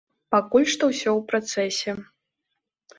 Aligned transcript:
Пакуль 0.35 0.65
што 0.73 0.83
ўсё 0.89 1.09
ў 1.19 1.21
працэсе. 1.29 1.91